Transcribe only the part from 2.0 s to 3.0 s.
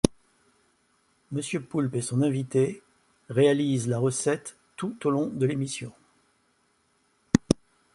son invité